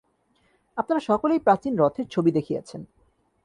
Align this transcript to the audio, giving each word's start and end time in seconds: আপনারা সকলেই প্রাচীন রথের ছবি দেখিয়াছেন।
আপনারা 0.77 0.99
সকলেই 0.99 1.39
প্রাচীন 1.39 1.73
রথের 1.77 2.07
ছবি 2.07 2.31
দেখিয়াছেন। 2.31 2.81